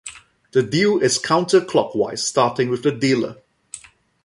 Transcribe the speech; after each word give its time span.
The 0.53 0.63
deal 0.63 0.97
is 0.97 1.19
counter-clockwise, 1.19 2.23
starting 2.25 2.71
with 2.71 2.81
the 2.81 2.91
dealer. 2.91 3.35